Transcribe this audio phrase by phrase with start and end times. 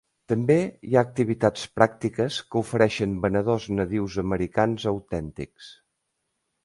[0.31, 0.53] També
[0.91, 5.69] hi ha activitats pràctiques que ofereixen venedors nadius americans autèntics.